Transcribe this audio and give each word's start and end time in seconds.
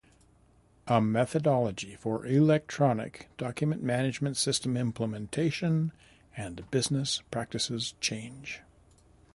A 0.87 0.99
Methodology 0.99 1.93
for 1.93 2.25
Electronic 2.25 3.27
Document 3.37 3.83
Man- 3.83 4.07
agement 4.11 4.35
System 4.35 4.75
Implementation 4.75 5.91
and 6.35 6.71
Business 6.71 7.21
Practices 7.29 7.93
Change. 8.01 8.61